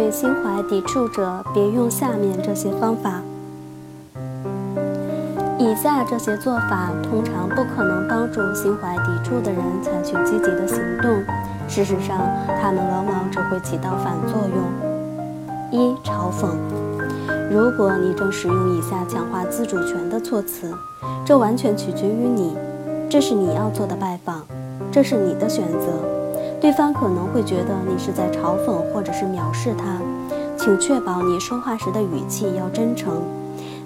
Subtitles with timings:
[0.00, 3.20] 对心怀抵触者，别用下面这些方法。
[5.58, 11.10] 以下这些做法通常不可能帮助心怀抵触的人采取积极的行动，
[11.68, 12.16] 事实上，
[12.62, 15.70] 他们往往只会起到反作用。
[15.70, 16.48] 一、嘲讽。
[17.50, 20.72] 如果你正使用以下强化自主权的措辞，
[21.26, 22.56] 这完全取决于你。
[23.10, 24.40] 这是你要做的拜访，
[24.90, 26.19] 这是你的选择。
[26.60, 29.96] 对方可能会觉得你是在嘲讽或者是藐视他，
[30.58, 33.22] 请确保你说话时的语气要真诚。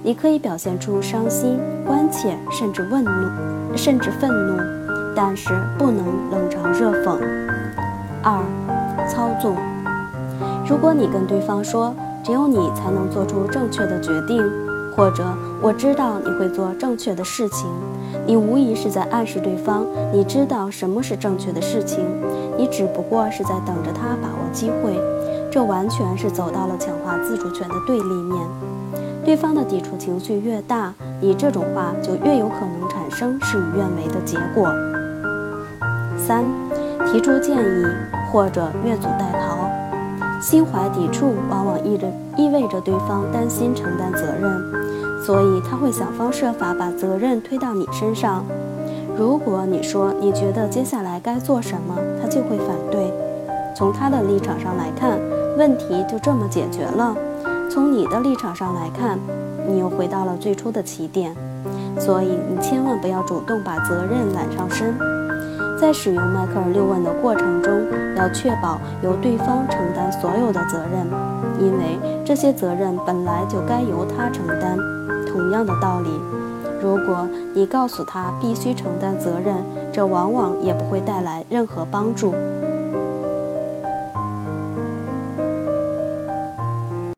[0.03, 4.61] 你可以表现出伤心、关切，甚至愤怒，甚至愤怒，
[5.15, 7.17] 但是不能冷嘲热讽。
[8.23, 8.43] 二、
[9.09, 9.57] 操纵。
[10.69, 11.95] 如果你跟对方说，
[12.25, 14.43] 只有你才能做出正确的决定，
[14.97, 15.25] 或者
[15.63, 17.69] 我知道你会做正确的事情。
[18.27, 22.05] 你无疑是在暗示对方，你知道什么是正确的事情，
[22.57, 24.99] 你只不过是在等着他把握机会。
[25.51, 28.41] 这完全是走到了强化自主权的对立面。
[29.25, 34.69] 对方的抵触情绪越大，你这种话就越有可能产生事与愿违的结果。
[36.19, 36.45] 三，
[37.07, 37.85] 提出建议
[38.33, 40.41] 或者越俎代庖。
[40.41, 44.84] 心怀抵触，往往意着意味着对方担心承担责任，
[45.25, 48.45] 所以他会想方设法把责任推到你身上。
[49.17, 53.11] 如果你说你觉得接下来该做什么，他就会反对。
[53.75, 55.19] 从他的立场上来看，
[55.57, 57.15] 问题就这么解决了；
[57.71, 59.19] 从你的立场上来看，
[59.67, 61.35] 你又回到了最初的起点。
[61.99, 64.95] 所以你千万不要主动把责任揽上身。
[65.81, 67.73] 在使用迈克尔六问的过程中，
[68.17, 71.07] 要确保由对方承担所有的责任，
[71.59, 74.77] 因为这些责任本来就该由他承担。
[75.35, 76.11] 同样的道理，
[76.81, 79.57] 如果你告诉他必须承担责任，
[79.93, 82.33] 这往往也不会带来任何帮助。